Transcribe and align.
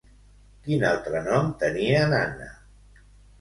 Quin 0.67 0.85
altre 0.91 1.21
nom 1.27 1.51
tenia 1.65 2.01
Nanna? 2.15 2.49